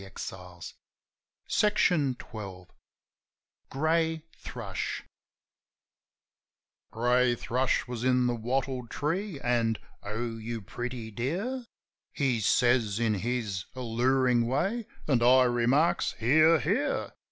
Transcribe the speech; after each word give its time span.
XII: 0.01 0.65
GREY 1.45 2.17
THRUSH 2.17 2.73
Grey 3.69 4.23
Thrush 4.39 5.03
GREY 6.89 7.35
thrush 7.35 7.87
was 7.87 8.03
in 8.03 8.25
the 8.25 8.33
wattle 8.33 8.87
tree, 8.87 9.39
an', 9.41 9.77
"Oh, 10.01 10.39
you 10.39 10.59
pretty 10.63 11.11
dear!" 11.11 11.67
He 12.13 12.39
says 12.39 12.99
in 12.99 13.13
his 13.13 13.65
allurin' 13.75 14.47
way; 14.47 14.87
an' 15.07 15.21
I 15.21 15.43
remarks, 15.43 16.13
"Hear, 16.13 16.59
hear! 16.59 17.11